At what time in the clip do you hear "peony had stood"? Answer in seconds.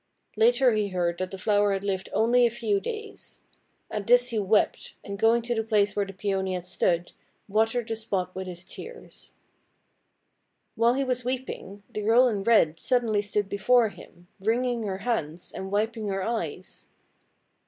6.13-7.11